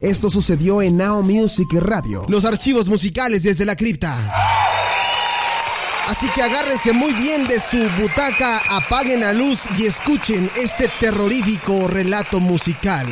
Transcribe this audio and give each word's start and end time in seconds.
Esto 0.00 0.28
sucedió 0.28 0.82
en 0.82 0.96
Now 0.96 1.22
Music 1.22 1.68
Radio. 1.74 2.26
Los 2.28 2.44
archivos 2.44 2.88
musicales 2.88 3.44
desde 3.44 3.64
la 3.64 3.76
cripta. 3.76 4.18
Así 6.08 6.28
que 6.34 6.42
agárrense 6.42 6.92
muy 6.92 7.12
bien 7.12 7.46
de 7.46 7.60
su 7.60 7.78
butaca, 8.00 8.60
apaguen 8.68 9.20
la 9.20 9.32
luz 9.32 9.60
y 9.78 9.86
escuchen 9.86 10.50
este 10.56 10.90
terrorífico 10.98 11.86
relato 11.86 12.40
musical. 12.40 13.06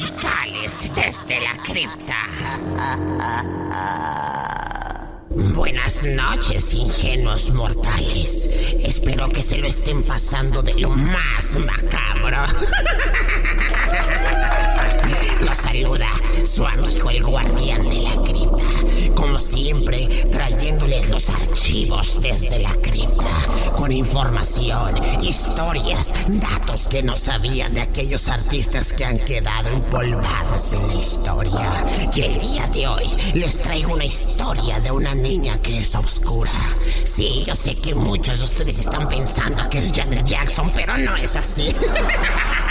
Musicales 0.00 0.92
desde 0.94 1.40
la 1.40 1.56
cripta. 1.64 2.14
Buenas 5.30 6.04
noches, 6.04 6.72
ingenuos 6.74 7.50
mortales. 7.50 8.48
Espero 8.84 9.28
que 9.28 9.42
se 9.42 9.58
lo 9.58 9.66
estén 9.66 10.04
pasando 10.04 10.62
de 10.62 10.74
lo 10.74 10.90
más 10.90 11.56
macabro. 11.66 12.44
Los 15.40 15.56
saluda 15.56 16.08
su 16.44 16.66
amigo 16.66 17.10
el 17.10 17.22
guardián 17.22 17.88
de 17.88 18.02
la 18.02 18.10
cripta. 18.22 19.14
Como 19.14 19.38
siempre, 19.38 20.06
trayéndoles 20.30 21.10
los 21.10 21.28
archivos 21.30 22.20
desde 22.20 22.58
la 22.60 22.72
cripta. 22.74 23.72
Con 23.76 23.92
información, 23.92 25.00
historias, 25.22 26.14
datos 26.28 26.88
que 26.88 27.02
no 27.02 27.16
sabían 27.16 27.74
de 27.74 27.82
aquellos 27.82 28.28
artistas 28.28 28.92
que 28.92 29.04
han 29.04 29.18
quedado 29.18 29.68
empolvados 29.70 30.72
en 30.72 30.88
la 30.88 30.94
historia. 30.94 31.86
Y 32.14 32.20
el 32.20 32.40
día 32.40 32.66
de 32.68 32.88
hoy 32.88 33.06
les 33.34 33.60
traigo 33.60 33.94
una 33.94 34.04
historia 34.04 34.80
de 34.80 34.90
una 34.90 35.14
niña 35.14 35.60
que 35.62 35.78
es 35.78 35.94
oscura. 35.94 36.52
Sí, 37.04 37.44
yo 37.46 37.54
sé 37.54 37.74
que 37.74 37.94
muchos 37.94 38.38
de 38.38 38.44
ustedes 38.44 38.80
están 38.80 39.08
pensando 39.08 39.68
que 39.68 39.78
es 39.78 39.92
Janet 39.92 40.24
Jackson, 40.24 40.70
pero 40.74 40.96
no 40.98 41.16
es 41.16 41.36
así. 41.36 41.68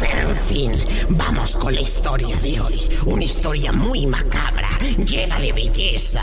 Pero 0.00 0.30
en 0.30 0.36
fin, 0.36 0.72
vamos 1.10 1.56
con 1.56 1.74
la 1.74 1.80
historia 1.80 2.36
de 2.36 2.60
hoy. 2.60 2.80
Una 3.06 3.24
historia 3.24 3.72
muy 3.72 4.06
macabra, 4.06 4.68
llena 5.04 5.38
de 5.38 5.52
belleza, 5.52 6.22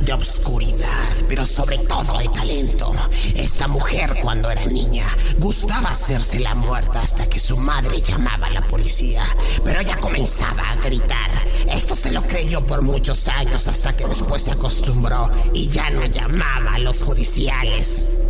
de 0.00 0.12
obscuridad, 0.12 1.08
pero 1.28 1.44
sobre 1.44 1.78
todo 1.78 2.18
de 2.18 2.28
talento. 2.28 2.92
Esta 3.34 3.68
mujer 3.68 4.16
cuando 4.22 4.50
era 4.50 4.64
niña 4.66 5.06
gustaba 5.38 5.90
hacerse 5.90 6.38
la 6.38 6.54
muerta 6.54 7.00
hasta 7.00 7.26
que 7.26 7.38
su 7.38 7.56
madre 7.56 8.00
llamaba 8.00 8.46
a 8.46 8.50
la 8.50 8.66
policía. 8.66 9.24
Pero 9.64 9.80
ella 9.80 9.96
comenzaba 9.96 10.70
a 10.70 10.76
gritar. 10.76 11.30
Esto 11.70 11.94
se 11.94 12.10
lo 12.12 12.22
creyó 12.22 12.64
por 12.66 12.82
muchos 12.82 13.28
años 13.28 13.68
hasta 13.68 13.92
que 13.92 14.06
después 14.06 14.42
se 14.42 14.52
acostumbró 14.52 15.30
y 15.52 15.68
ya 15.68 15.90
no 15.90 16.04
llamaba 16.06 16.74
a 16.74 16.78
los 16.78 17.02
judiciales. 17.02 18.20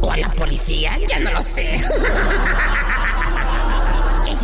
O 0.00 0.10
a 0.10 0.16
la 0.16 0.32
policía, 0.34 0.98
ya 1.08 1.18
no 1.20 1.32
lo 1.32 1.42
sé. 1.42 1.80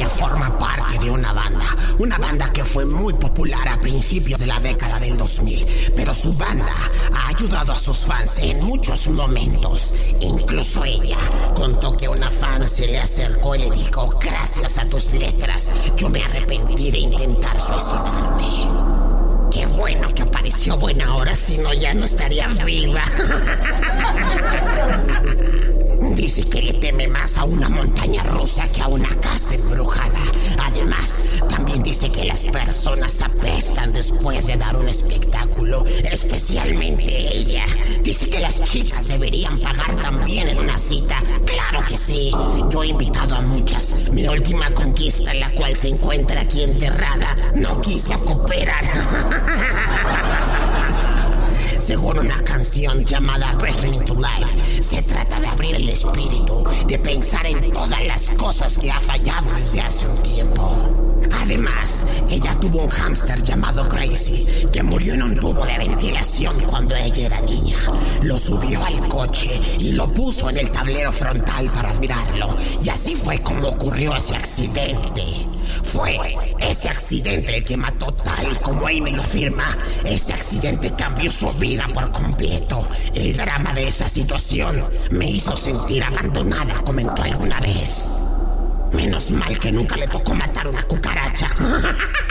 Ella 0.02 0.08
forma 0.08 0.58
parte 0.58 0.98
de 0.98 1.10
una 1.12 1.32
banda, 1.32 1.76
una 1.98 2.18
banda 2.18 2.52
que 2.52 2.64
fue 2.64 2.84
muy 2.84 3.14
popular 3.14 3.68
a 3.68 3.80
principios 3.80 4.40
de 4.40 4.46
la 4.46 4.58
década 4.58 4.98
del 4.98 5.16
2000, 5.16 5.92
pero 5.94 6.12
su 6.12 6.36
banda 6.36 6.74
ha 7.14 7.28
ayudado 7.28 7.72
a 7.72 7.78
sus 7.78 7.98
fans 7.98 8.40
en 8.40 8.64
muchos 8.64 9.08
momentos. 9.10 9.94
Incluso 10.18 10.84
ella 10.84 11.16
contó 11.54 11.96
que 11.96 12.08
una 12.08 12.32
fan 12.32 12.68
se 12.68 12.88
le 12.88 12.98
acercó 12.98 13.54
y 13.54 13.60
le 13.60 13.70
dijo, 13.70 14.10
gracias 14.20 14.78
a 14.78 14.86
tus 14.86 15.12
letras, 15.12 15.70
yo 15.96 16.08
me 16.08 16.24
arrepentí 16.24 16.90
de 16.90 16.98
intentar 16.98 17.60
suicidarme. 17.60 18.66
Qué 19.52 19.66
bueno 19.66 20.12
que 20.12 20.22
apareció 20.22 20.76
buena 20.78 21.14
hora, 21.14 21.36
si 21.36 21.58
no 21.58 21.72
ya 21.72 21.94
no 21.94 22.06
estaría 22.06 22.48
viva. 22.48 23.04
Dice 26.15 26.45
que 26.45 26.61
le 26.61 26.75
teme 26.75 27.09
más 27.09 27.39
a 27.39 27.45
una 27.45 27.69
montaña 27.69 28.23
rusa 28.25 28.69
que 28.69 28.83
a 28.83 28.89
una 28.89 29.09
casa 29.21 29.55
embrujada. 29.55 30.21
Además, 30.62 31.23
también 31.49 31.83
dice 31.83 32.11
que 32.11 32.25
las 32.25 32.45
personas 32.45 33.23
apestan 33.23 33.93
después 33.93 34.47
de 34.47 34.56
dar 34.56 34.77
un 34.77 34.89
espectáculo, 34.89 35.84
especialmente 36.11 37.37
ella. 37.37 37.65
Dice 38.03 38.28
que 38.28 38.41
las 38.41 38.62
chicas 38.65 39.09
deberían 39.09 39.59
pagar 39.61 39.95
también 40.00 40.49
en 40.49 40.59
una 40.59 40.78
cita. 40.78 41.23
Claro 41.47 41.84
que 41.89 41.97
sí. 41.97 42.31
Yo 42.71 42.83
he 42.83 42.89
invitado 42.89 43.37
a 43.37 43.41
muchas. 43.41 44.11
Mi 44.12 44.29
última 44.29 44.71
conquista, 44.73 45.33
la 45.34 45.50
cual 45.53 45.75
se 45.77 45.89
encuentra 45.89 46.43
aquí 46.43 46.62
enterrada, 46.62 47.37
no 47.55 47.81
quiso 47.81 48.15
cooperar. 48.25 48.84
según 51.82 52.16
una 52.20 52.41
canción 52.44 53.04
llamada 53.04 53.54
Breathing 53.54 54.04
to 54.04 54.15
Life. 54.15 54.82
Se 54.82 55.03
trata 55.03 55.41
de 55.41 55.48
abrir 55.48 55.75
el 55.75 55.88
espíritu, 55.88 56.65
de 56.87 56.98
pensar 56.98 57.44
en 57.44 57.72
todas 57.72 58.04
las 58.04 58.31
cosas 58.31 58.78
que 58.78 58.91
ha 58.91 59.00
fallado 59.00 59.53
desde 59.56 59.81
hace 59.81 60.06
un 60.06 60.19
tiempo. 60.19 61.19
Además, 61.43 62.22
ella 62.31 62.56
tuvo 62.60 62.84
un 62.84 62.91
hámster 62.91 63.43
llamado 63.43 63.88
Crazy, 63.88 64.47
que 64.72 64.82
murió 64.82 65.15
en 65.15 65.22
un 65.22 65.37
tubo 65.41 65.66
de 65.66 65.76
ventilación 65.78 66.54
cuando 66.60 66.94
ella 66.94 67.26
era 67.26 67.41
niña. 67.41 67.78
Lo 68.22 68.38
subió 68.38 68.84
al 68.84 69.09
coche 69.09 69.60
y 69.81 69.93
lo 69.93 70.12
puso 70.14 70.50
en 70.50 70.59
el 70.59 70.70
tablero 70.70 71.10
frontal 71.10 71.69
para 71.72 71.91
admirarlo. 71.91 72.56
Y 72.81 72.88
así 72.91 73.16
fue 73.16 73.41
como 73.41 73.69
ocurrió 73.69 74.14
ese 74.14 74.37
accidente. 74.37 75.25
Fue 75.84 76.19
ese 76.61 76.89
accidente 76.89 77.56
el 77.56 77.65
que 77.65 77.77
mató 77.77 78.12
tal 78.12 78.59
como 78.61 78.87
Amy 78.87 79.12
lo 79.12 79.23
afirma. 79.23 79.77
Ese 80.05 80.33
accidente 80.33 80.93
cambió 80.97 81.31
su 81.31 81.50
vida 81.53 81.87
por 81.93 82.11
completo. 82.11 82.87
El 83.15 83.37
drama 83.37 83.73
de 83.73 83.89
esa 83.89 84.09
situación 84.09 84.83
me 85.11 85.27
hizo 85.31 85.56
sentir 85.56 86.03
abandonada, 86.05 86.75
comentó 86.84 87.23
alguna 87.23 87.61
vez. 87.61 88.19
Menos 88.93 89.31
mal 89.31 89.59
que 89.59 89.73
nunca 89.73 89.97
le 89.97 90.06
tocó 90.09 90.34
matar 90.34 90.69
una 90.69 90.83
cucaracha. 90.83 91.49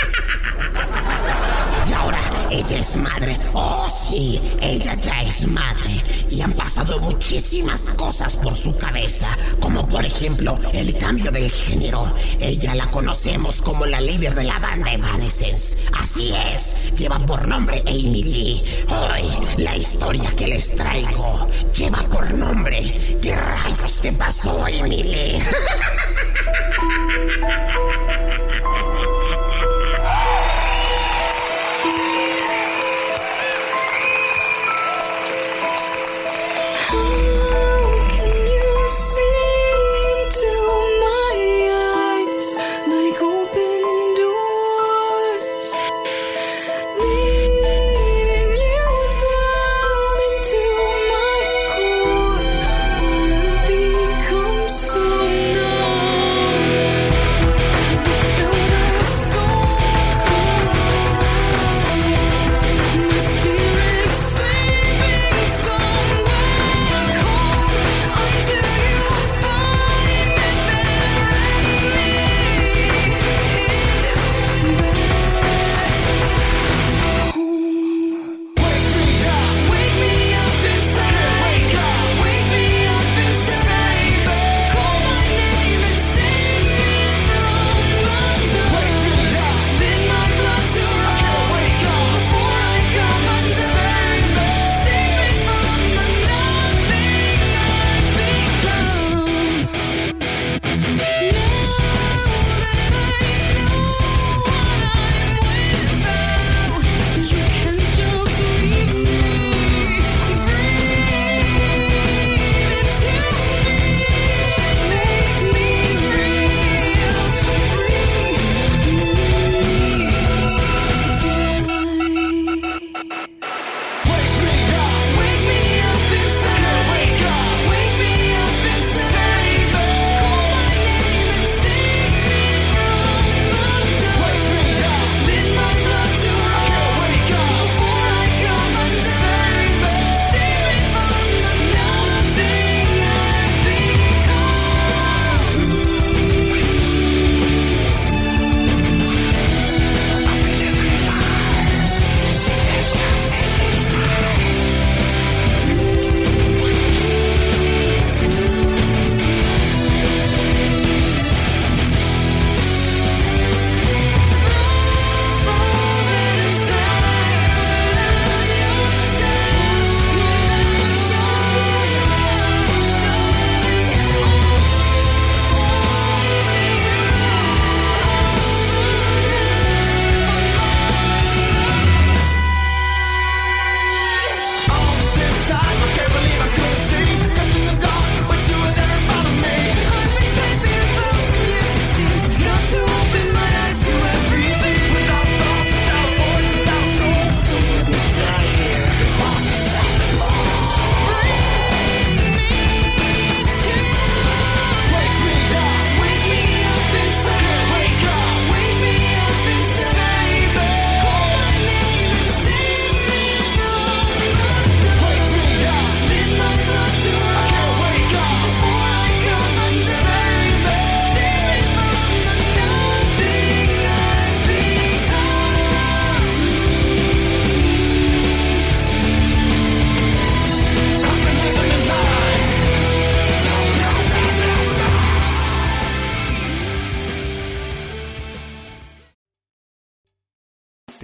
Ella 2.52 2.78
es 2.80 2.96
madre. 2.98 3.40
Oh, 3.54 3.88
sí, 3.90 4.40
ella 4.62 4.94
ya 4.96 5.22
es 5.22 5.48
madre. 5.48 6.04
Y 6.30 6.42
han 6.42 6.54
pasado 6.54 7.00
muchísimas 7.00 7.90
cosas 7.96 8.36
por 8.36 8.56
su 8.56 8.76
cabeza, 8.76 9.28
como 9.60 9.88
por 9.88 10.06
ejemplo 10.06 10.60
el 10.74 10.98
cambio 10.98 11.32
del 11.32 11.50
género. 11.50 12.14
Ella 12.40 12.76
la 12.76 12.88
conocemos 12.88 13.62
como 13.62 13.86
la 13.86 14.02
líder 14.02 14.36
de 14.36 14.44
la 14.44 14.60
banda 14.60 14.94
Evanescence. 14.94 15.78
Así 15.98 16.34
es, 16.54 16.94
lleva 16.98 17.20
por 17.20 17.48
nombre 17.48 17.82
Amy 17.88 18.24
Lee. 18.24 18.64
Hoy, 18.90 19.64
la 19.64 19.76
historia 19.76 20.30
que 20.36 20.48
les 20.48 20.76
traigo 20.76 21.48
lleva 21.74 22.04
por 22.04 22.34
nombre 22.34 22.82
¿Qué 23.22 23.36
rayos 23.36 24.02
te 24.02 24.12
pasó, 24.14 24.66
Amy 24.66 25.04
Lee? 25.04 25.38